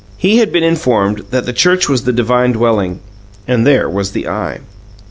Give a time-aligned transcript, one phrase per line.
[0.17, 3.01] He had been informed that the church was the divine dwelling
[3.47, 4.61] and there was the Eye!